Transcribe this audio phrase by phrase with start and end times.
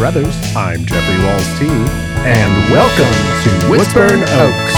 [0.00, 0.34] Carruthers.
[0.56, 1.66] I'm Jeffrey Walls T.
[2.24, 4.74] And welcome to Woodsburn Oaks.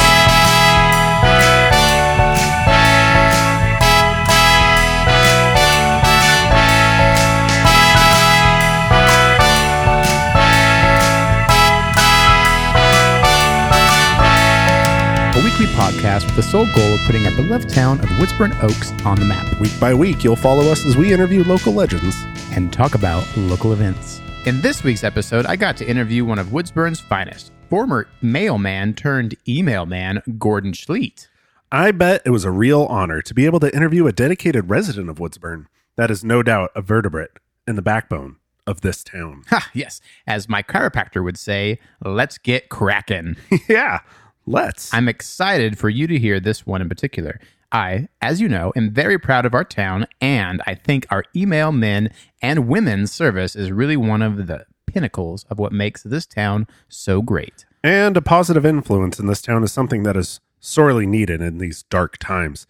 [15.34, 18.91] A weekly podcast with the sole goal of putting our beloved town of Woodsburn Oaks
[19.07, 22.16] on the map Week by week, you'll follow us as we interview local legends.
[22.51, 24.20] and talk about local events.
[24.45, 29.37] In this week's episode, I got to interview one of Woodsburn's finest, former mailman turned
[29.46, 31.28] email man, Gordon Schleet.
[31.70, 35.09] I bet it was a real honor to be able to interview a dedicated resident
[35.09, 35.66] of Woodsburn.
[35.95, 38.34] That is no doubt a vertebrate in the backbone
[38.66, 39.45] of this town.
[39.48, 43.37] Ha, yes, as my chiropractor would say, let's get crackin'.
[43.68, 44.01] yeah,
[44.45, 44.93] let's.
[44.93, 47.38] I'm excited for you to hear this one in particular.
[47.73, 51.73] I, as you know, am very proud of our town, and I think our email
[51.73, 52.10] men
[52.43, 57.23] and women's service is really one of the pinnacles of what makes this town so
[57.23, 57.65] great.
[57.83, 61.83] And a positive influence in this town is something that is sorely needed in these
[61.85, 62.66] dark times.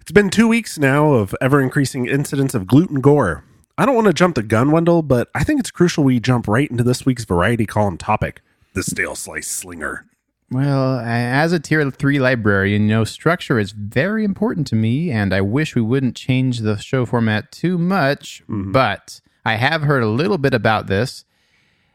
[0.00, 3.42] It's been two weeks now of ever increasing incidents of gluten gore.
[3.76, 6.46] I don't want to jump the gun, Wendell, but I think it's crucial we jump
[6.46, 8.40] right into this week's variety column topic
[8.76, 10.04] the stale slice slinger.
[10.50, 15.34] Well, as a tier three librarian, you know, structure is very important to me, and
[15.34, 18.42] I wish we wouldn't change the show format too much.
[18.48, 18.72] Mm-hmm.
[18.72, 21.24] But I have heard a little bit about this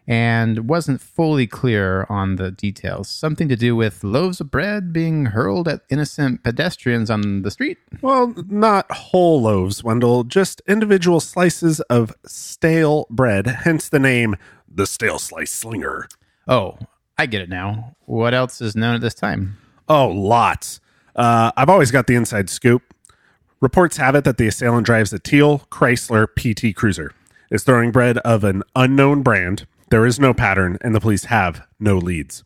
[0.07, 3.07] and wasn't fully clear on the details.
[3.07, 7.77] Something to do with loaves of bread being hurled at innocent pedestrians on the street.
[8.01, 14.35] Well, not whole loaves, Wendell, just individual slices of stale bread, hence the name
[14.67, 16.07] the stale slice slinger.
[16.47, 16.77] Oh,
[17.21, 17.95] I get it now.
[18.05, 19.55] What else is known at this time?
[19.87, 20.79] Oh, lots.
[21.15, 22.81] Uh, I've always got the inside scoop.
[23.59, 27.13] Reports have it that the assailant drives a teal Chrysler PT Cruiser,
[27.51, 29.67] is throwing bread of an unknown brand.
[29.91, 32.43] There is no pattern, and the police have no leads.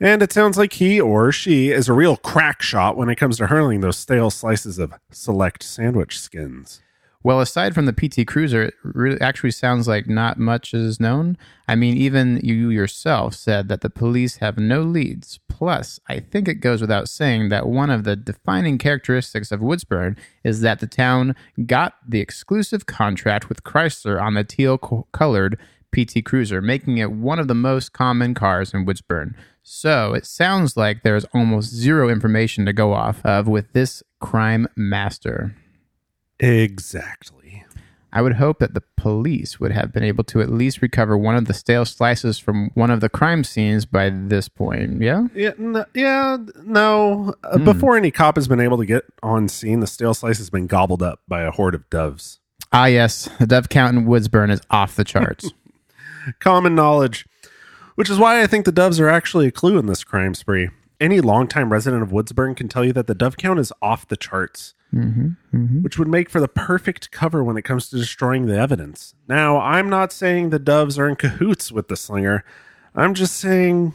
[0.00, 3.36] And it sounds like he or she is a real crack shot when it comes
[3.36, 6.80] to hurling those stale slices of select sandwich skins.
[7.24, 11.36] Well, aside from the PT Cruiser, it really actually sounds like not much is known.
[11.66, 15.40] I mean, even you yourself said that the police have no leads.
[15.48, 20.16] Plus, I think it goes without saying that one of the defining characteristics of Woodsburn
[20.44, 21.34] is that the town
[21.66, 25.58] got the exclusive contract with Chrysler on the teal co- colored
[25.92, 29.34] PT Cruiser, making it one of the most common cars in Woodsburn.
[29.64, 34.68] So it sounds like there's almost zero information to go off of with this crime
[34.76, 35.56] master.
[36.40, 37.64] Exactly.
[38.10, 41.36] I would hope that the police would have been able to at least recover one
[41.36, 45.02] of the stale slices from one of the crime scenes by this point.
[45.02, 45.26] Yeah?
[45.34, 47.34] Yeah, n- yeah, no.
[47.44, 50.48] Uh, Before any cop has been able to get on scene, the stale slice has
[50.48, 52.40] been gobbled up by a horde of doves.
[52.72, 53.28] Ah, yes.
[53.38, 55.50] The dove count in Woodsburn is off the charts.
[56.40, 57.26] common knowledge,
[57.94, 60.70] which is why I think the doves are actually a clue in this crime spree.
[60.98, 64.16] Any longtime resident of Woodsburn can tell you that the dove count is off the
[64.16, 65.28] charts, Mm-hmm.
[65.54, 65.82] Mm-hmm.
[65.82, 69.14] which would make for the perfect cover when it comes to destroying the evidence.
[69.28, 72.42] Now, I'm not saying the doves are in cahoots with the slinger.
[72.94, 73.92] I'm just saying,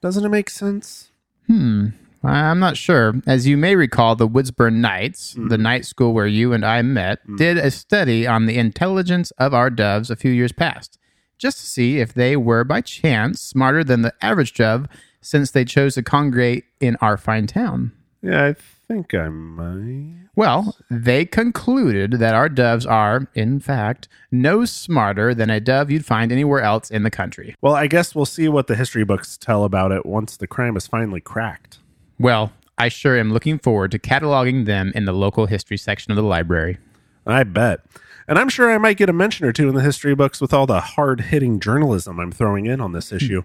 [0.00, 1.10] doesn't it make sense?
[1.48, 1.88] Hmm.
[2.22, 3.14] I'm not sure.
[3.26, 5.48] As you may recall, the Woodsburn Knights, hmm.
[5.48, 7.36] the night school where you and I met, hmm.
[7.36, 10.98] did a study on the intelligence of our doves a few years past,
[11.36, 14.86] just to see if they were by chance smarter than the average dove
[15.20, 17.92] since they chose to congregate in our fine town.
[18.22, 18.54] Yeah, I
[18.92, 20.28] think I might.
[20.36, 26.04] Well, they concluded that our doves are, in fact, no smarter than a dove you'd
[26.04, 27.54] find anywhere else in the country.
[27.60, 30.76] Well, I guess we'll see what the history books tell about it once the crime
[30.76, 31.78] is finally cracked.
[32.18, 36.16] Well, I sure am looking forward to cataloging them in the local history section of
[36.16, 36.78] the library.
[37.26, 37.80] I bet.
[38.28, 40.52] And I'm sure I might get a mention or two in the history books with
[40.52, 43.16] all the hard hitting journalism I'm throwing in on this hmm.
[43.16, 43.42] issue.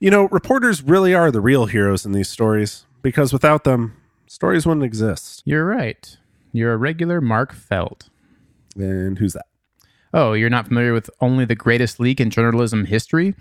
[0.00, 3.96] You know, reporters really are the real heroes in these stories because without them,
[4.28, 5.42] stories wouldn't exist.
[5.44, 6.16] You're right.
[6.52, 8.08] You're a regular Mark Felt.
[8.76, 9.46] And who's that?
[10.14, 13.34] Oh, you're not familiar with only the greatest leak in journalism history?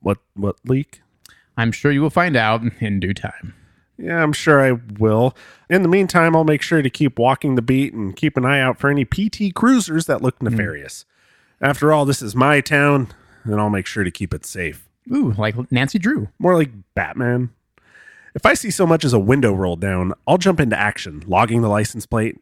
[0.00, 1.00] What what leak?
[1.56, 3.54] I'm sure you will find out in due time.
[3.96, 5.36] Yeah, I'm sure I will.
[5.70, 8.60] In the meantime, I'll make sure to keep walking the beat and keep an eye
[8.60, 10.46] out for any PT cruisers that look hmm.
[10.46, 11.04] nefarious.
[11.60, 13.08] After all, this is my town,
[13.44, 14.88] and I'll make sure to keep it safe.
[15.12, 16.28] Ooh, like Nancy Drew.
[16.38, 17.50] More like Batman.
[18.34, 21.62] If I see so much as a window rolled down, I'll jump into action, logging
[21.62, 22.40] the license plate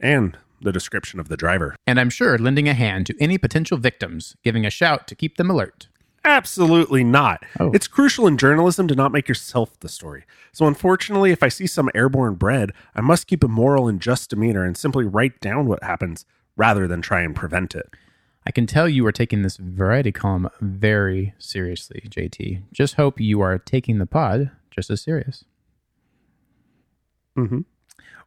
[0.00, 1.76] and the description of the driver.
[1.86, 5.36] And I'm sure lending a hand to any potential victims, giving a shout to keep
[5.36, 5.88] them alert.
[6.24, 7.44] Absolutely not.
[7.60, 7.70] Oh.
[7.74, 10.24] It's crucial in journalism to not make yourself the story.
[10.52, 14.30] So, unfortunately, if I see some airborne bread, I must keep a moral and just
[14.30, 16.24] demeanor and simply write down what happens
[16.56, 17.90] rather than try and prevent it.
[18.46, 22.62] I can tell you are taking this variety column very seriously, JT.
[22.72, 25.44] Just hope you are taking the pod just as serious.
[27.36, 27.60] Mm-hmm.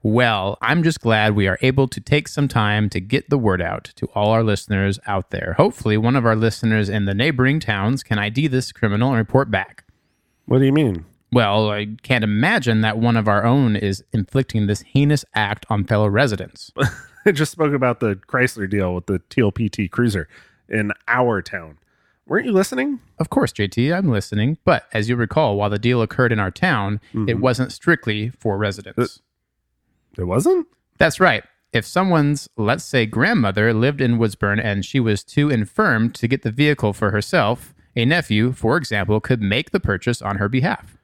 [0.04, 3.62] Well, I'm just glad we are able to take some time to get the word
[3.62, 5.56] out to all our listeners out there.
[5.58, 9.50] Hopefully, one of our listeners in the neighboring towns can ID this criminal and report
[9.50, 9.86] back.
[10.46, 11.06] What do you mean?
[11.32, 15.84] Well, I can't imagine that one of our own is inflicting this heinous act on
[15.84, 16.72] fellow residents.
[17.26, 20.30] I just spoke about the Chrysler deal with the teal PT Cruiser
[20.70, 21.80] in our town.
[22.28, 23.00] Weren't you listening?
[23.20, 24.58] Of course, JT, I'm listening.
[24.66, 27.40] But as you recall, while the deal occurred in our town, it mm-hmm.
[27.40, 29.22] wasn't strictly for residents.
[30.18, 30.68] It wasn't?
[30.98, 31.44] That's right.
[31.72, 36.42] If someone's, let's say, grandmother lived in Woodsburn and she was too infirm to get
[36.42, 40.98] the vehicle for herself, a nephew, for example, could make the purchase on her behalf.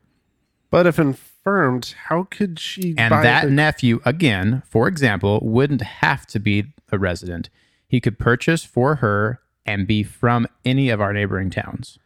[0.70, 6.26] But if infirmed, how could she And that the- nephew, again, for example, wouldn't have
[6.28, 7.50] to be a resident.
[7.88, 12.00] He could purchase for her and be from any of our neighboring towns.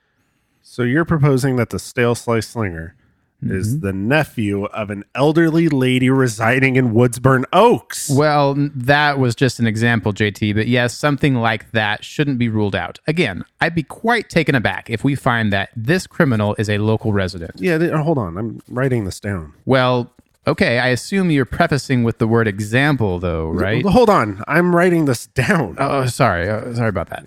[0.62, 2.96] So you're proposing that the stale slice slinger
[3.42, 3.86] is mm-hmm.
[3.86, 8.10] the nephew of an elderly lady residing in Woodsburn Oaks.
[8.10, 12.76] Well, that was just an example, JT, but yes, something like that shouldn't be ruled
[12.76, 13.00] out.
[13.06, 17.14] Again, I'd be quite taken aback if we find that this criminal is a local
[17.14, 17.52] resident.
[17.58, 18.38] yeah, hold on.
[18.38, 19.54] I'm writing this down.
[19.66, 20.12] Well,
[20.48, 23.86] okay, I assume you're prefacing with the word example, though, right?
[23.86, 24.44] Hold on.
[24.48, 25.76] I'm writing this down.
[25.78, 26.50] Oh, oh sorry.
[26.50, 27.26] Oh, sorry about that.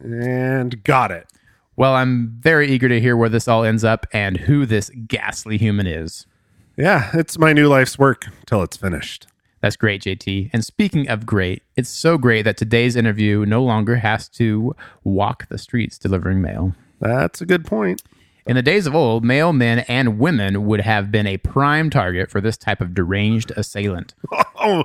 [0.00, 1.26] And got it.
[1.76, 5.58] Well, I'm very eager to hear where this all ends up and who this ghastly
[5.58, 6.26] human is.
[6.76, 9.26] Yeah, it's my new life's work till it's finished.
[9.60, 10.50] That's great, JT.
[10.52, 15.48] And speaking of great, it's so great that today's interview no longer has to walk
[15.48, 16.74] the streets delivering mail.
[17.00, 18.02] That's a good point.
[18.48, 22.30] In the days of old, male men and women would have been a prime target
[22.30, 24.14] for this type of deranged assailant.
[24.60, 24.82] Oh,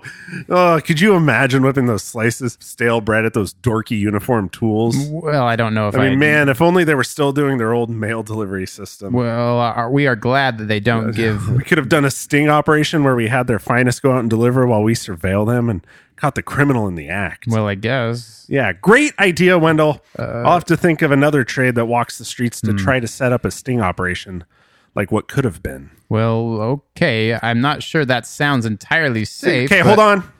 [0.49, 4.95] oh, could you imagine whipping those slices of stale bread at those dorky uniform tools?
[5.09, 7.57] Well, I don't know if I I, mean, man, if only they were still doing
[7.57, 9.13] their old mail delivery system.
[9.13, 11.49] Well, uh, are, we are glad that they don't give.
[11.57, 14.29] We could have done a sting operation where we had their finest go out and
[14.29, 15.85] deliver while we surveil them and
[16.23, 17.47] caught the criminal in the act.
[17.49, 18.45] Well, I guess.
[18.47, 20.01] yeah, great idea, Wendell.
[20.17, 22.67] Uh, I'll have to think of another trade that walks the streets hmm.
[22.67, 24.45] to try to set up a sting operation
[24.95, 25.91] like what could have been.
[26.07, 27.37] Well, okay.
[27.43, 29.69] I'm not sure that sounds entirely safe.
[29.69, 30.31] Okay, but- hold on.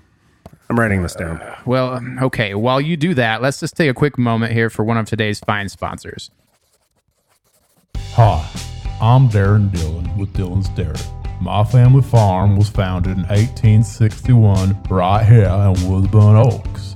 [0.69, 1.41] I'm writing this down.
[1.65, 2.55] Well, um, okay.
[2.55, 5.41] While you do that, let's just take a quick moment here for one of today's
[5.41, 6.31] fine sponsors.
[8.13, 8.49] Hi,
[9.01, 10.95] I'm Darren Dillon with Dillon's Dairy.
[11.43, 16.93] My family farm was founded in 1861 right here in Woodsburn Oaks.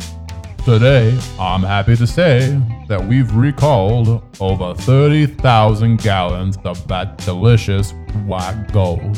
[0.63, 2.57] Today, I'm happy to say
[2.87, 7.91] that we've recalled over 30,000 gallons of that delicious
[8.25, 9.17] white gold.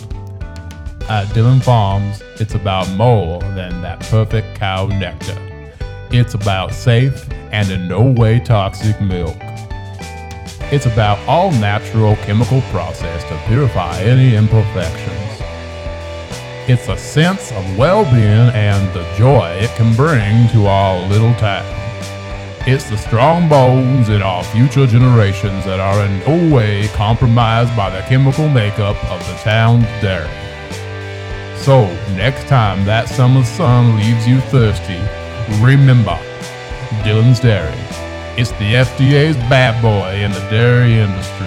[1.08, 5.38] At Dillon Farms, it's about more than that perfect cow nectar.
[6.10, 9.38] It's about safe and in no way toxic milk.
[10.72, 15.42] It's about all natural chemical process to purify any imperfections.
[16.70, 21.66] It's a sense of well-being and the joy it can bring to our little town.
[22.68, 27.90] It's the strong bones in our future generations that are in no way compromised by
[27.90, 30.30] the chemical makeup of the town's dairy.
[31.58, 35.02] So, next time that summer sun leaves you thirsty,
[35.64, 36.20] remember
[37.04, 37.89] Dillon's Dairy.
[38.42, 41.46] It's the FDA's bad boy in the dairy industry.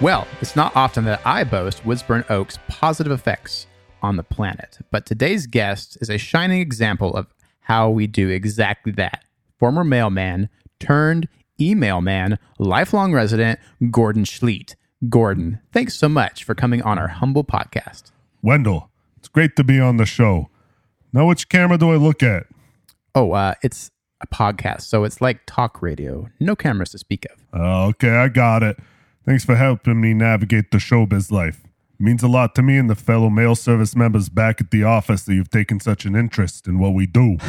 [0.00, 3.68] Well, it's not often that I boast Woodsburn Oak's positive effects
[4.02, 7.28] on the planet, but today's guest is a shining example of
[7.60, 9.24] how we do exactly that.
[9.60, 10.48] Former mailman
[10.80, 11.28] turned
[11.60, 13.60] email man, lifelong resident
[13.92, 14.74] Gordon Schleet.
[15.08, 18.10] Gordon, thanks so much for coming on our humble podcast.
[18.42, 20.48] Wendell, it's great to be on the show.
[21.12, 22.46] Now, which camera do I look at?
[23.14, 23.90] Oh, uh, it's
[24.22, 26.28] a podcast, so it's like talk radio.
[26.40, 27.44] No cameras to speak of.
[27.52, 28.78] Oh, okay, I got it.
[29.26, 31.60] Thanks for helping me navigate the showbiz life.
[31.64, 34.82] It means a lot to me and the fellow mail service members back at the
[34.84, 37.36] office that you've taken such an interest in what we do.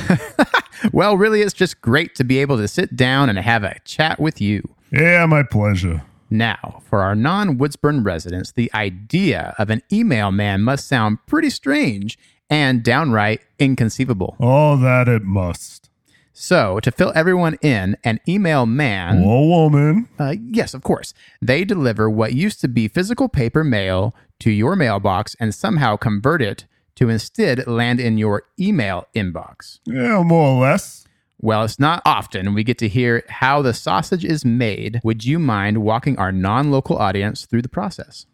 [0.91, 4.20] Well, really, it's just great to be able to sit down and have a chat
[4.20, 4.62] with you.
[4.91, 6.03] yeah, my pleasure.
[6.29, 11.50] Now, for our non Woodsburn residents, the idea of an email man must sound pretty
[11.50, 12.17] strange
[12.53, 14.36] and downright inconceivable.
[14.39, 15.89] All that it must.
[16.33, 20.07] So, to fill everyone in, an email man, Or woman.
[20.19, 24.75] uh, yes, of course, they deliver what used to be physical paper mail to your
[24.75, 29.79] mailbox and somehow convert it to instead land in your email inbox.
[29.86, 31.05] Yeah, more or less.
[31.39, 35.01] Well, it's not often we get to hear how the sausage is made.
[35.03, 38.25] Would you mind walking our non local audience through the process?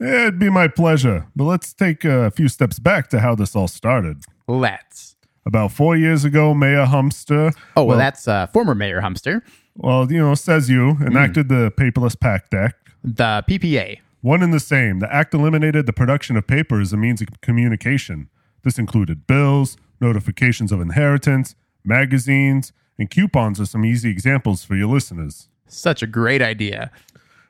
[0.00, 1.26] Yeah, it'd be my pleasure.
[1.34, 4.22] But let's take a few steps back to how this all started.
[4.46, 5.16] Let's.
[5.46, 9.42] About four years ago, Mayor Humster, Oh, well, that's uh, former Mayor Humster,
[9.76, 12.74] well, you know, says you, enacted the Paperless Pact Act.
[13.04, 13.98] the PPA.
[14.22, 14.98] One and the same.
[14.98, 18.28] The act eliminated the production of paper as a means of communication.
[18.64, 24.88] This included bills, notifications of inheritance, magazines, and coupons are some easy examples for your
[24.88, 25.48] listeners.
[25.68, 26.90] Such a great idea.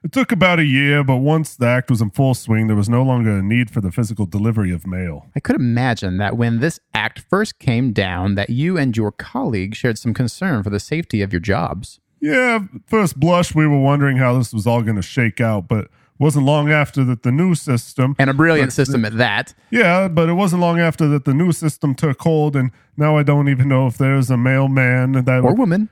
[0.07, 2.89] It took about a year, but once the act was in full swing, there was
[2.89, 5.27] no longer a need for the physical delivery of mail.
[5.35, 9.79] I could imagine that when this act first came down, that you and your colleagues
[9.79, 11.99] shared some concern for the safety of your jobs.
[12.21, 15.87] Yeah, first blush, we were wondering how this was all going to shake out, but
[15.87, 18.15] it wasn't long after that the new system.
[18.17, 19.55] And a brilliant system at that.
[19.73, 23.25] Yeah, but it wasn't long after that the new system took hold, and now I
[23.25, 25.89] don't even know if there's a mailman that Or woman.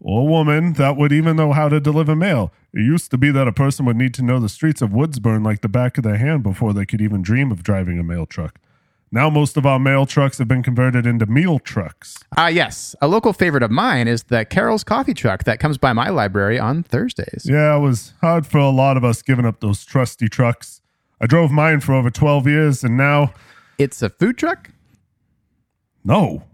[0.00, 2.52] Or woman that would even know how to deliver mail.
[2.72, 5.44] It used to be that a person would need to know the streets of Woodsburn
[5.44, 8.26] like the back of their hand before they could even dream of driving a mail
[8.26, 8.58] truck.
[9.12, 12.16] Now most of our mail trucks have been converted into meal trucks.
[12.36, 12.94] Ah, yes.
[13.02, 16.60] A local favorite of mine is the Carol's Coffee Truck that comes by my library
[16.60, 17.42] on Thursdays.
[17.44, 20.80] Yeah, it was hard for a lot of us giving up those trusty trucks.
[21.20, 23.34] I drove mine for over 12 years and now
[23.78, 24.70] It's a food truck?
[26.04, 26.44] no.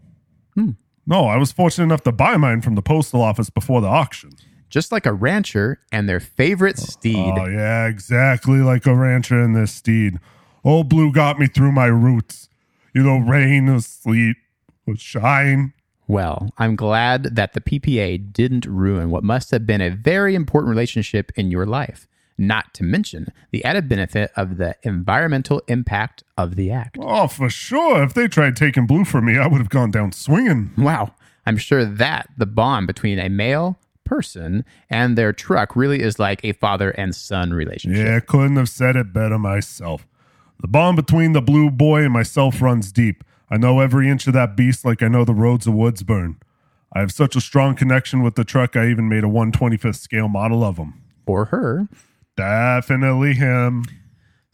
[1.07, 4.33] No, I was fortunate enough to buy mine from the postal office before the auction.
[4.69, 7.17] Just like a rancher and their favorite steed.
[7.39, 10.19] Oh, yeah, exactly like a rancher and this steed.
[10.65, 12.49] Old Blue got me through my roots.
[12.93, 14.37] You know, rain or sleet
[14.87, 15.73] or shine.
[16.09, 20.71] Well, I'm glad that the PPA didn't ruin what must have been a very important
[20.71, 22.07] relationship in your life,
[22.39, 26.99] not to mention the added benefit of the environmental impact of the act.
[27.01, 28.03] Oh, for sure.
[28.03, 30.71] If they tried taking Blue from me, I would have gone down swinging.
[30.77, 31.15] Wow,
[31.47, 36.45] I'm sure that the bond between a male person and their truck really is like
[36.45, 38.07] a father and son relationship.
[38.07, 40.07] Yeah, couldn't have said it better myself.
[40.61, 43.23] The bond between the Blue Boy and myself runs deep.
[43.51, 46.37] I know every inch of that beast like I know the roads of Woodsburn.
[46.93, 50.29] I have such a strong connection with the truck, I even made a 125th scale
[50.29, 50.95] model of him.
[51.27, 51.89] Or her.
[52.37, 53.85] Definitely him.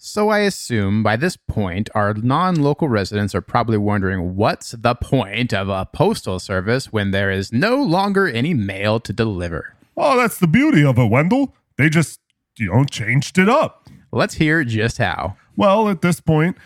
[0.04, 4.94] So I assume by this point, our non local residents are probably wondering what's the
[4.96, 9.74] point of a postal service when there is no longer any mail to deliver?
[9.96, 11.54] Oh, that's the beauty of it, Wendell.
[11.76, 12.18] They just,
[12.58, 13.88] you know, changed it up.
[14.10, 15.36] Let's hear just how.
[15.56, 16.56] Well, at this point,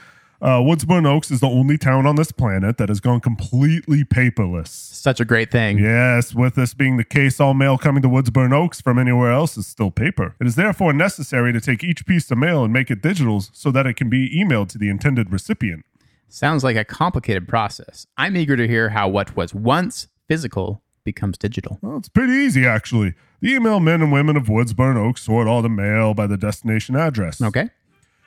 [0.40, 4.68] uh, Woodsburn Oaks is the only town on this planet that has gone completely paperless.
[4.68, 5.78] Such a great thing.
[5.78, 9.56] Yes, with this being the case, all mail coming to Woodsburn Oaks from anywhere else
[9.56, 10.34] is still paper.
[10.40, 13.70] It is therefore necessary to take each piece of mail and make it digital so
[13.70, 15.84] that it can be emailed to the intended recipient.
[16.28, 18.06] Sounds like a complicated process.
[18.16, 21.78] I'm eager to hear how what was once physical becomes digital.
[21.80, 23.14] Well, it's pretty easy, actually.
[23.40, 26.96] The email men and women of Woodsburn Oaks sort all the mail by the destination
[26.96, 27.40] address.
[27.40, 27.70] Okay.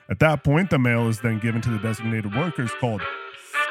[0.09, 3.01] At that point, the mail is then given to the designated workers called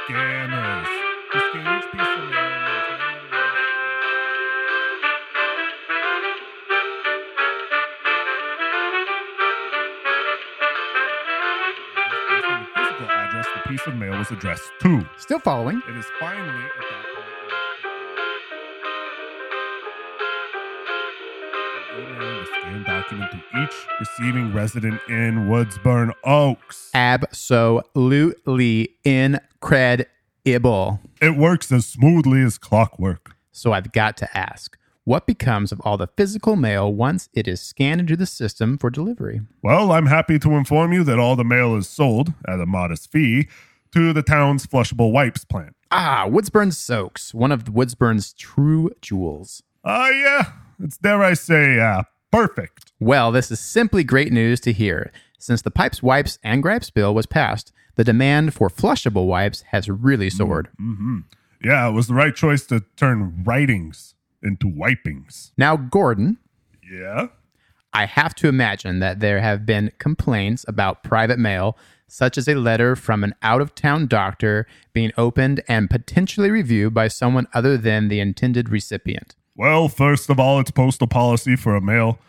[0.06, 0.86] scanners.
[1.32, 3.58] who scan each piece of mail and then turn it around.
[12.30, 15.04] Based on the physical address the piece of mail was addressed to.
[15.16, 15.82] Still following.
[15.88, 16.64] It is finally
[22.18, 22.38] at that point.
[22.38, 26.90] Emailing the scanned document to each receiving resident in Woodsburn Oaks.
[26.94, 31.00] Absolutely incredible.
[31.20, 33.34] It works as smoothly as clockwork.
[33.52, 37.62] So I've got to ask what becomes of all the physical mail once it is
[37.62, 39.40] scanned into the system for delivery?
[39.62, 43.10] Well, I'm happy to inform you that all the mail is sold at a modest
[43.10, 43.48] fee
[43.92, 45.74] to the town's flushable wipes plant.
[45.90, 49.62] Ah, Woodsburn Soaks, one of Woodsburn's true jewels.
[49.82, 52.92] Ah, yeah, it's dare I say, uh, perfect.
[53.00, 55.12] Well, this is simply great news to hear.
[55.38, 59.88] Since the Pipes, Wipes, and Gripes bill was passed, the demand for flushable wipes has
[59.88, 60.68] really soared.
[61.62, 65.52] Yeah, it was the right choice to turn writings into wipings.
[65.56, 66.38] Now, Gordon,
[66.88, 67.28] Yeah?
[67.92, 72.54] I have to imagine that there have been complaints about private mail, such as a
[72.54, 77.76] letter from an out of town doctor being opened and potentially reviewed by someone other
[77.76, 79.34] than the intended recipient.
[79.58, 82.20] Well, first of all, it's postal policy for a male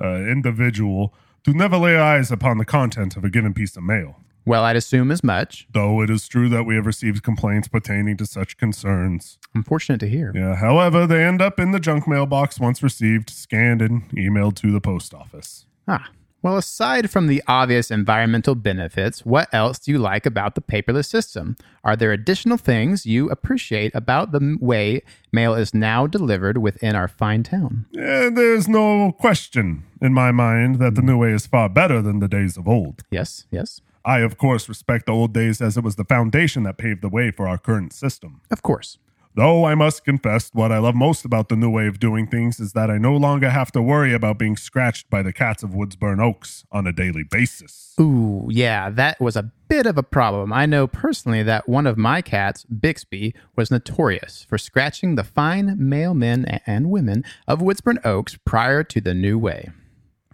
[0.00, 1.12] uh, individual
[1.44, 4.16] to never lay eyes upon the content of a given piece of mail.
[4.46, 5.68] Well, I'd assume as much.
[5.70, 9.38] Though it is true that we have received complaints pertaining to such concerns.
[9.54, 10.32] Unfortunate to hear.
[10.34, 14.72] Yeah, however, they end up in the junk mailbox once received, scanned, and emailed to
[14.72, 15.66] the post office.
[15.86, 16.08] Ah,
[16.42, 21.06] Well, aside from the obvious environmental benefits, what else do you like about the paperless
[21.06, 21.56] system?
[21.84, 27.08] Are there additional things you appreciate about the way mail is now delivered within our
[27.08, 27.84] fine town?
[27.94, 32.20] And there's no question in my mind that the new way is far better than
[32.20, 33.02] the days of old.
[33.10, 36.78] Yes, yes, I, of course, respect the old days as it was the foundation that
[36.78, 38.40] paved the way for our current system.
[38.50, 38.96] of course.
[39.34, 42.58] Though I must confess, what I love most about the new way of doing things
[42.58, 45.70] is that I no longer have to worry about being scratched by the cats of
[45.70, 47.94] Woodsburn Oaks on a daily basis.
[48.00, 50.52] Ooh, yeah, that was a bit of a problem.
[50.52, 55.76] I know personally that one of my cats, Bixby, was notorious for scratching the fine
[55.78, 59.70] male men and women of Woodsburn Oaks prior to the new way.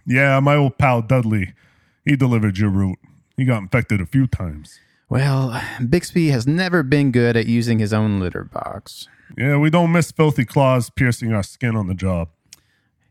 [0.07, 1.53] Yeah, my old pal Dudley,
[2.03, 2.99] he delivered your route.
[3.35, 4.79] He got infected a few times.
[5.09, 9.07] Well, Bixby has never been good at using his own litter box.
[9.37, 12.29] Yeah, we don't miss filthy claws piercing our skin on the job.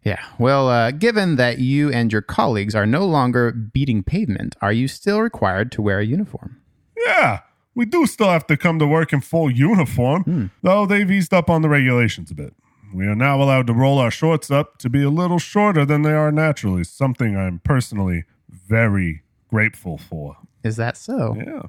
[0.02, 4.72] Yeah, well, uh, given that you and your colleagues are no longer beating pavement, are
[4.72, 6.60] you still required to wear a uniform?
[6.96, 7.40] Yeah,
[7.74, 11.50] we do still have to come to work in full uniform, though they've eased up
[11.50, 12.54] on the regulations a bit.
[12.94, 16.02] We are now allowed to roll our shorts up to be a little shorter than
[16.02, 20.36] they are naturally, something I'm personally very grateful for.
[20.62, 21.36] Is that so?
[21.36, 21.62] Yeah,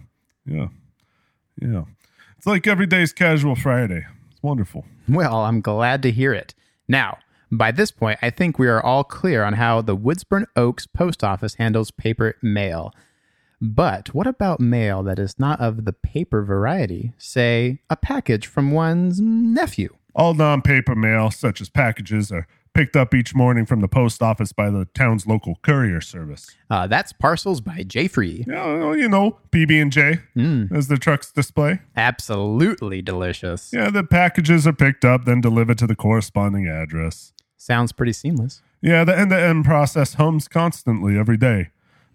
[0.47, 0.67] yeah,
[1.61, 1.83] yeah.
[2.37, 4.05] It's like every day's casual Friday.
[4.31, 4.85] It's wonderful.
[5.09, 6.53] Well, I'm glad to hear it.
[6.87, 7.17] Now,
[7.51, 11.23] by this point, I think we are all clear on how the Woodsburn Oaks post
[11.23, 12.93] office handles paper mail.
[13.59, 17.13] But what about mail that is not of the paper variety?
[17.17, 19.95] Say, a package from one's nephew.
[20.13, 24.21] All non paper mail, such as packages, are picked up each morning from the post
[24.21, 26.45] office by the town's local courier service.
[26.69, 28.45] Uh, that's Parcels by J Free.
[28.47, 30.19] Yeah, well, you know, PB and J,
[30.71, 31.79] as the trucks display.
[31.95, 33.71] Absolutely delicious.
[33.73, 37.33] Yeah, the packages are picked up, then delivered to the corresponding address.
[37.57, 38.61] Sounds pretty seamless.
[38.79, 41.69] Yeah, the end to end process hums constantly every day.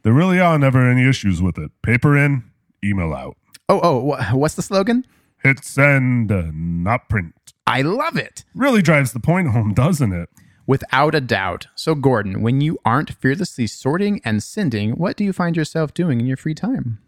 [0.05, 1.73] There really are never any issues with it.
[1.83, 2.45] Paper in,
[2.85, 3.37] email out.
[3.69, 5.05] Oh, oh, wh- what's the slogan?
[5.43, 7.35] Hit send, uh, not print.
[7.67, 8.45] I love it.
[8.55, 10.29] Really drives the point home, doesn't it?
[10.67, 11.67] Without a doubt.
[11.75, 16.21] So, Gordon, when you aren't fearlessly sorting and sending, what do you find yourself doing
[16.21, 16.99] in your free time?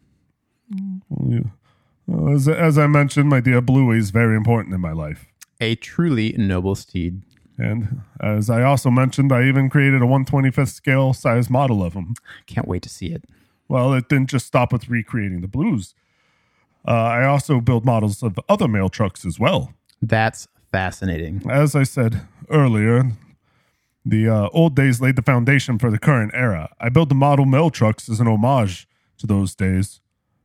[2.07, 5.26] Well, as, as I mentioned, my dear Bluey is very important in my life.
[5.61, 7.22] A truly noble steed.
[7.57, 12.14] And as I also mentioned, I even created a 125th scale size model of him.
[12.46, 13.24] Can't wait to see it.
[13.68, 15.94] Well, it didn't just stop with recreating the blues.
[16.87, 19.72] Uh, I also build models of other mail trucks as well.
[20.02, 21.42] That's fascinating.
[21.48, 23.12] As I said earlier,
[24.05, 26.75] the uh, old days laid the foundation for the current era.
[26.79, 28.87] I built the model mail trucks as an homage
[29.19, 30.01] to those days.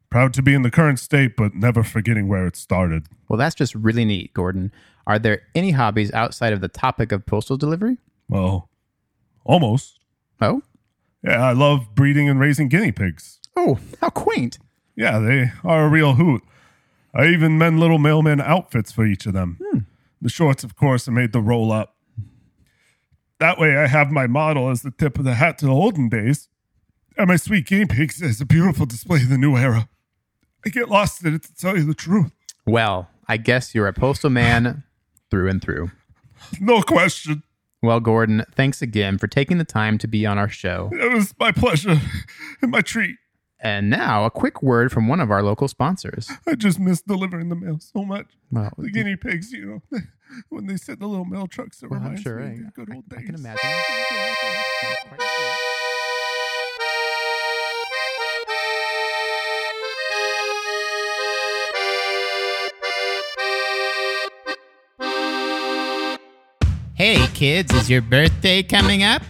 [0.09, 3.07] Proud to be in the current state, but never forgetting where it started.
[3.27, 4.71] Well, that's just really neat, Gordon.
[5.05, 7.97] Are there any hobbies outside of the topic of postal delivery?
[8.27, 8.69] Well,
[9.43, 9.99] almost.
[10.41, 10.63] Oh?
[11.23, 13.39] Yeah, I love breeding and raising guinea pigs.
[13.55, 14.57] Oh, how quaint.
[14.95, 16.41] Yeah, they are a real hoot.
[17.13, 19.57] I even mend little mailman outfits for each of them.
[20.21, 21.95] The shorts, of course, are made to roll up.
[23.39, 26.09] That way, I have my model as the tip of the hat to the olden
[26.09, 26.49] days,
[27.17, 29.87] and my sweet guinea pigs as a beautiful display of the new era.
[30.65, 32.31] I get lost in it to tell you the truth.
[32.65, 34.83] Well, I guess you're a postal man
[35.31, 35.91] through and through.
[36.59, 37.43] No question.
[37.81, 40.89] Well, Gordon, thanks again for taking the time to be on our show.
[40.91, 41.99] It was my pleasure
[42.61, 43.15] and my treat.
[43.61, 46.31] And now, a quick word from one of our local sponsors.
[46.47, 48.27] I just miss delivering the mail so much.
[48.51, 49.99] Well, The guinea pigs, you know,
[50.49, 52.67] when they sit in the little mail trucks, it well, I'm reminds sure me I,
[52.67, 53.25] of good old I days.
[53.25, 53.59] can imagine.
[53.61, 55.55] Sounds quite cool.
[66.95, 69.21] Hey kids, is your birthday coming up?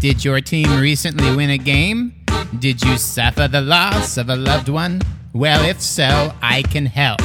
[0.00, 2.14] Did your team recently win a game?
[2.58, 5.00] Did you suffer the loss of a loved one?
[5.32, 7.20] Well, if so, I can help.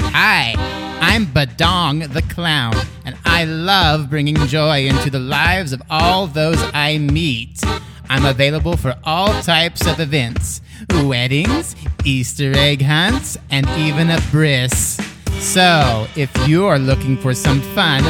[0.00, 0.54] Hi,
[1.00, 6.62] I'm Badong the Clown, and I love bringing joy into the lives of all those
[6.74, 7.62] I meet.
[8.10, 10.60] I'm available for all types of events
[11.04, 15.00] weddings, Easter egg hunts, and even a bris.
[15.38, 18.02] So, if you're looking for some fun,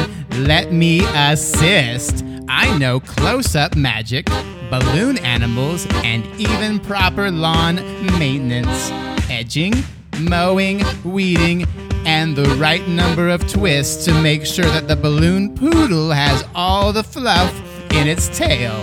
[0.45, 2.23] let me assist.
[2.49, 4.25] I know close up magic,
[4.69, 7.75] balloon animals, and even proper lawn
[8.17, 8.89] maintenance.
[9.29, 9.73] Edging,
[10.19, 11.65] mowing, weeding,
[12.05, 16.93] and the right number of twists to make sure that the balloon poodle has all
[16.93, 17.53] the fluff
[17.91, 18.73] in its tail.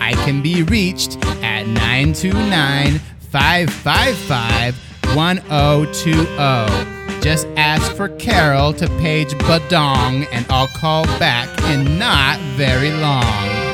[0.00, 2.98] I can be reached at 929
[3.30, 4.74] 555
[5.14, 6.95] 1020.
[7.22, 13.66] Just ask for Carol to page Badong, and I'll call back in not very long.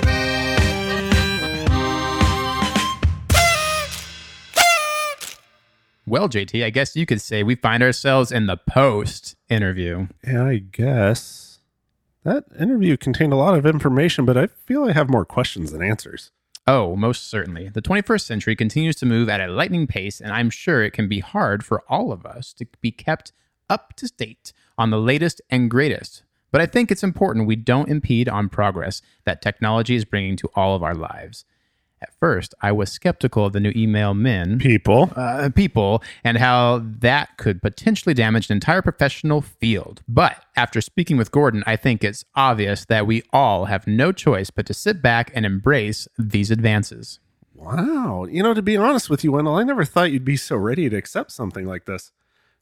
[6.07, 10.09] Well, JT, I guess you could say we find ourselves in the post interview.
[10.27, 11.61] Yeah, I guess.
[12.25, 15.83] That interview contained a lot of information, but I feel I have more questions than
[15.83, 16.31] answers.
[16.67, 17.69] Oh, most certainly.
[17.69, 21.09] The 21st century continues to move at a lightning pace, and I'm sure it can
[21.09, 23.33] be hard for all of us to be kept
[23.69, 26.23] up to date on the latest and greatest.
[26.53, 30.51] But I think it's important we don't impede on progress that technology is bringing to
[30.55, 31.45] all of our lives.
[32.03, 35.13] At first, I was skeptical of the new email men People.
[35.15, 40.03] uh, people and how that could potentially damage an entire professional field.
[40.09, 44.51] But after speaking with Gordon, I think it's obvious that we all have no choice
[44.51, 47.21] but to sit back and embrace these advances.
[47.55, 48.27] Wow.
[48.29, 50.91] You know, to be honest with you, Wendell, I never thought you'd be so ready
[50.91, 52.11] to accept something like this.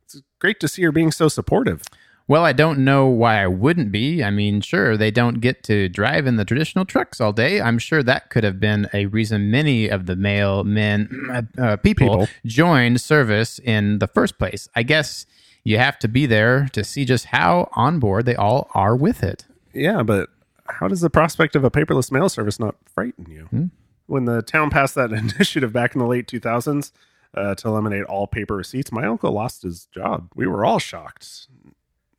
[0.04, 1.82] It's great to see you're being so supportive.
[2.30, 4.22] Well, I don't know why I wouldn't be.
[4.22, 7.60] I mean, sure, they don't get to drive in the traditional trucks all day.
[7.60, 11.10] I'm sure that could have been a reason many of the male men
[11.58, 12.28] uh, people, People.
[12.46, 14.68] joined service in the first place.
[14.76, 15.26] I guess
[15.64, 19.24] you have to be there to see just how on board they all are with
[19.24, 19.46] it.
[19.74, 20.28] Yeah, but
[20.68, 23.70] how does the prospect of a paperless mail service not frighten you?
[24.06, 26.92] When the town passed that initiative back in the late 2000s
[27.34, 30.28] uh, to eliminate all paper receipts, my uncle lost his job.
[30.36, 31.48] We were all shocked.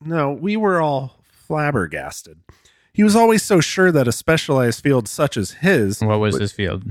[0.04, 2.40] No, we were all flabbergasted.
[2.94, 6.52] He was always so sure that a specialized field such as his What was his
[6.52, 6.84] field?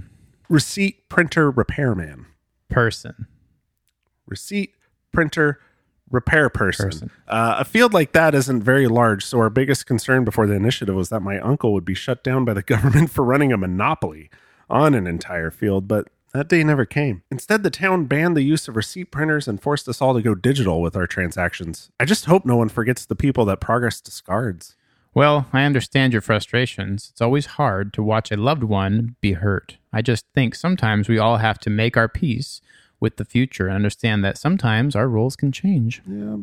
[0.49, 2.27] receipt printer repairman,
[2.69, 3.27] Person.
[4.27, 4.75] receipt
[5.13, 5.61] printer
[6.11, 6.87] repair person.
[6.87, 7.11] Person.
[7.29, 10.95] Uh, a field like that isn't very large, so our biggest concern before the initiative
[10.95, 14.31] was that my uncle would be shut down by the government for running a monopoly
[14.69, 17.23] on an entire field, but that day never came.
[17.31, 20.35] Instead, the town banned the use of receipt printers and forced us all to go
[20.35, 21.91] digital with our transactions.
[21.99, 24.77] I just hope no one forgets the people that progress discards.
[25.13, 27.09] Well, I understand your frustrations.
[27.11, 29.77] It's always hard to watch a loved one be hurt.
[29.93, 32.61] I just think sometimes we all have to make our peace
[33.01, 36.03] with the future and understand that sometimes our roles can change.
[36.07, 36.37] Yeah.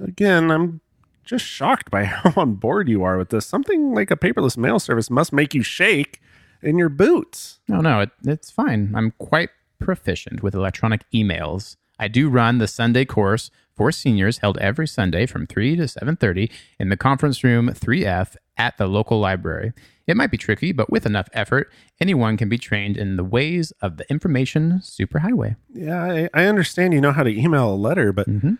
[0.00, 0.80] Again, I'm
[1.24, 3.46] just shocked by how on board you are with this.
[3.46, 6.20] Something like a paperless mail service must make you shake
[6.62, 7.60] in your boots.
[7.68, 8.92] No, no, it, it's fine.
[8.94, 11.76] I'm quite proficient with electronic emails.
[11.98, 16.50] I do run the Sunday course for seniors held every Sunday from 3 to 7:30
[16.78, 19.72] in the conference room 3F at the local library.
[20.06, 23.72] It might be tricky, but with enough effort, anyone can be trained in the ways
[23.80, 25.56] of the information superhighway.
[25.72, 28.54] Yeah, I, I understand you know how to email a letter, but mm-hmm.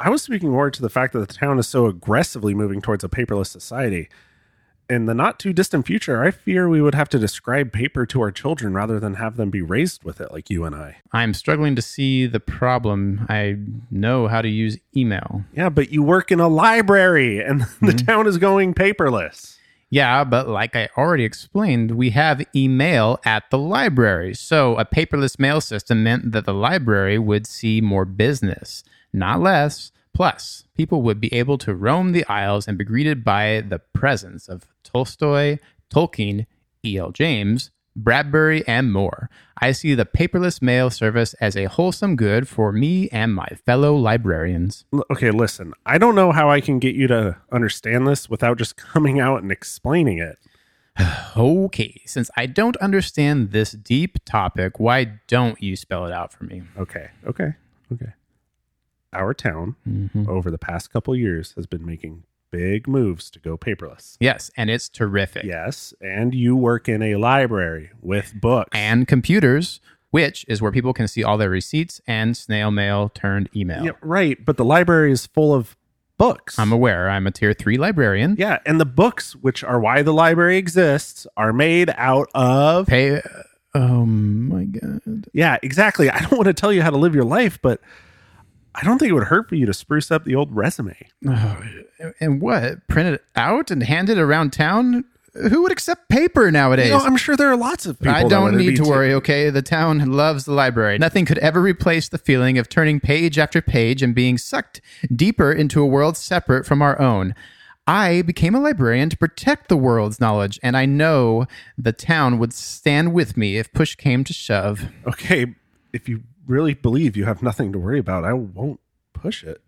[0.00, 3.04] I was speaking more to the fact that the town is so aggressively moving towards
[3.04, 4.08] a paperless society.
[4.90, 8.20] In the not too distant future, I fear we would have to describe paper to
[8.22, 10.96] our children rather than have them be raised with it like you and I.
[11.12, 13.24] I'm struggling to see the problem.
[13.28, 13.56] I
[13.92, 15.44] know how to use email.
[15.54, 18.04] Yeah, but you work in a library and the mm-hmm.
[18.04, 19.58] town is going paperless.
[19.90, 24.34] Yeah, but like I already explained, we have email at the library.
[24.34, 29.92] So a paperless mail system meant that the library would see more business, not less.
[30.14, 34.48] Plus, people would be able to roam the aisles and be greeted by the presence
[34.48, 35.58] of Tolstoy,
[35.92, 36.46] Tolkien,
[36.84, 37.10] E.L.
[37.12, 39.28] James, Bradbury, and more.
[39.60, 43.94] I see the paperless mail service as a wholesome good for me and my fellow
[43.94, 44.84] librarians.
[45.10, 48.76] Okay, listen, I don't know how I can get you to understand this without just
[48.92, 50.38] coming out and explaining it.
[51.36, 56.44] Okay, since I don't understand this deep topic, why don't you spell it out for
[56.44, 56.62] me?
[56.76, 57.54] Okay, okay,
[57.92, 58.12] okay.
[59.12, 60.28] Our town mm-hmm.
[60.28, 64.16] over the past couple years has been making big moves to go paperless.
[64.20, 65.44] Yes, and it's terrific.
[65.44, 68.70] Yes, and you work in a library with books.
[68.72, 73.48] And computers, which is where people can see all their receipts and snail mail turned
[73.54, 73.84] email.
[73.84, 75.76] yeah, right, but the library is full of
[76.18, 76.58] books.
[76.58, 77.08] I'm aware.
[77.08, 78.36] I'm a tier three librarian.
[78.38, 83.16] yeah, and the books, which are why the library exists, are made out of Pay.
[83.18, 83.20] Uh,
[83.74, 85.28] oh my god.
[85.32, 86.10] Yeah, exactly.
[86.10, 87.80] I don't want to tell you how to live your life, but
[88.74, 90.96] I don't think it would hurt for you to spruce up the old resume.
[92.18, 92.86] And what?
[92.88, 95.04] Print it out and hand it around town?
[95.34, 96.86] Who would accept paper nowadays?
[96.86, 98.14] You know, I'm sure there are lots of people.
[98.14, 99.50] I don't need to too- worry, okay?
[99.50, 100.96] The town loves the library.
[100.98, 104.80] Nothing could ever replace the feeling of turning page after page and being sucked
[105.14, 107.34] deeper into a world separate from our own.
[107.86, 112.52] I became a librarian to protect the world's knowledge, and I know the town would
[112.52, 114.86] stand with me if push came to shove.
[115.06, 115.54] Okay,
[115.92, 118.80] if you really believe you have nothing to worry about, I won't
[119.12, 119.60] push it.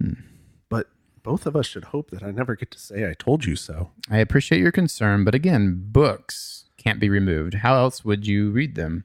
[0.00, 0.14] Hmm.
[0.68, 0.88] But
[1.22, 3.90] both of us should hope that I never get to say I told you so.
[4.10, 7.54] I appreciate your concern, but again, books can't be removed.
[7.54, 9.04] How else would you read them?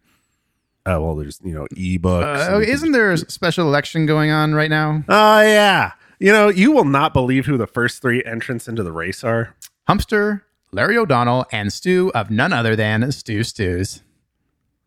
[0.86, 2.50] Oh well, there's you know ebooks.
[2.50, 5.04] Uh, isn't there a special election going on right now?
[5.08, 5.92] Oh yeah.
[6.20, 9.56] You know, you will not believe who the first three entrants into the race are.
[9.88, 14.02] Humpster, Larry O'Donnell, and Stu of none other than Stu Stews.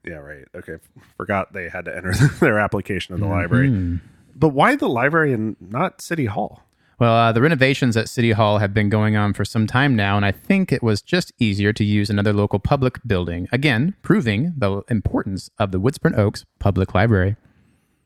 [0.05, 0.45] Yeah, right.
[0.55, 0.77] Okay.
[1.17, 4.01] Forgot they had to enter their application in the library.
[4.35, 6.62] But why the library and not City Hall?
[6.99, 10.17] Well, uh, the renovations at City Hall have been going on for some time now,
[10.17, 13.49] and I think it was just easier to use another local public building.
[13.51, 17.37] Again, proving the importance of the Woodsburn Oaks Public Library.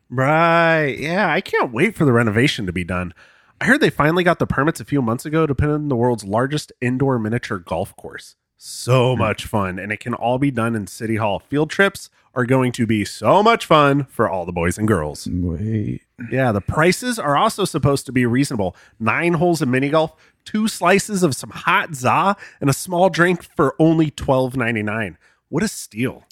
[0.09, 0.95] Right.
[0.97, 3.13] Yeah, I can't wait for the renovation to be done.
[3.59, 5.95] I heard they finally got the permits a few months ago to put in the
[5.95, 8.35] world's largest indoor miniature golf course.
[8.57, 9.19] So hmm.
[9.19, 11.39] much fun, and it can all be done in City Hall.
[11.39, 15.27] Field trips are going to be so much fun for all the boys and girls.
[15.27, 16.03] Wait.
[16.31, 18.75] Yeah, the prices are also supposed to be reasonable.
[18.99, 20.15] Nine holes of mini golf,
[20.45, 25.17] two slices of some hot za, and a small drink for only twelve ninety nine.
[25.49, 26.25] What a steal!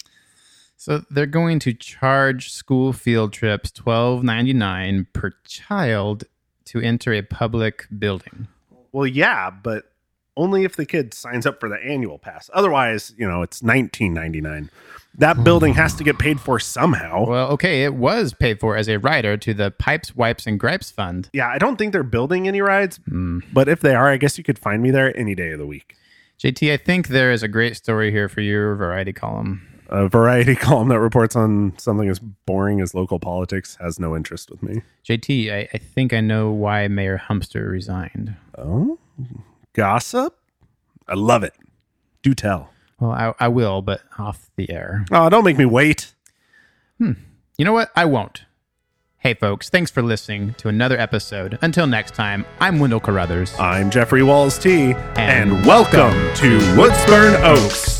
[0.76, 6.24] So they're going to charge school field trips twelve ninety nine per child
[6.66, 8.48] to enter a public building.
[8.92, 9.92] Well, yeah, but
[10.36, 12.50] only if the kid signs up for the annual pass.
[12.52, 14.70] Otherwise, you know, it's nineteen ninety nine.
[15.18, 17.24] That building has to get paid for somehow.
[17.26, 20.90] Well, okay, it was paid for as a rider to the Pipes, Wipes, and Gripes
[20.90, 21.30] Fund.
[21.32, 23.38] Yeah, I don't think they're building any rides, hmm.
[23.50, 25.66] but if they are, I guess you could find me there any day of the
[25.66, 25.96] week.
[26.38, 29.66] JT, I think there is a great story here for your variety column.
[29.88, 34.50] A variety column that reports on something as boring as local politics has no interest
[34.50, 34.82] with me.
[35.08, 38.36] JT, I, I think I know why Mayor Humpster resigned.
[38.58, 38.98] Oh,
[39.76, 40.34] gossip?
[41.06, 41.54] I love it.
[42.22, 42.70] Do tell.
[42.98, 45.04] Well, I, I will, but off the air.
[45.12, 46.14] Oh, don't make me wait.
[46.98, 47.12] Hmm.
[47.58, 47.90] You know what?
[47.94, 48.46] I won't.
[49.18, 51.58] Hey, folks, thanks for listening to another episode.
[51.60, 53.54] Until next time, I'm Wendell Carruthers.
[53.58, 57.95] I'm Jeffrey Walls T, and, And welcome to Woodsburn Oaks.